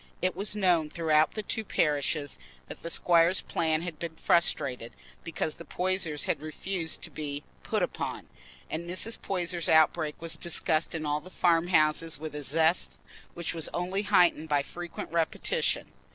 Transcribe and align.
It 0.19 0.35
was 0.35 0.55
known 0.55 0.89
throughout 0.89 1.35
the 1.35 1.43
two 1.43 1.63
parishes 1.63 2.39
that 2.67 2.81
the 2.81 2.89
squire's 2.89 3.41
plan 3.41 3.83
had 3.83 3.99
been 3.99 4.15
frustrated 4.15 4.93
because 5.23 5.57
the 5.57 5.63
Poysers 5.63 6.23
had 6.23 6.41
refused 6.41 7.03
to 7.03 7.11
be 7.11 7.43
"put 7.61 7.83
upon," 7.83 8.27
and 8.67 8.89
Mrs. 8.89 9.21
Poyser's 9.21 9.69
outbreak 9.69 10.19
was 10.19 10.35
discussed 10.35 10.95
in 10.95 11.05
all 11.05 11.19
the 11.21 11.29
farm 11.29 11.67
houses 11.67 12.17
with 12.17 12.33
a 12.33 12.41
zest 12.41 12.97
which 13.35 13.53
was 13.53 13.69
only 13.75 14.01
heightened 14.01 14.49
by 14.49 14.63
frequent 14.63 15.11
repetition. 15.11 15.91